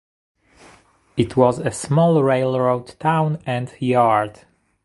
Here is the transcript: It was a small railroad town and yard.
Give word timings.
It 1.15 1.37
was 1.37 1.59
a 1.59 1.69
small 1.69 2.23
railroad 2.23 2.95
town 2.99 3.37
and 3.45 3.71
yard. 3.79 4.39